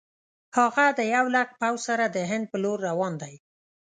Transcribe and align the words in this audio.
هغه 0.57 0.85
د 0.97 0.99
یو 1.15 1.25
لک 1.35 1.49
پوځ 1.61 1.77
سره 1.87 2.05
د 2.15 2.17
هند 2.31 2.45
پر 2.51 2.57
لور 2.63 2.77
روان 2.89 3.13
دی. 3.21 3.35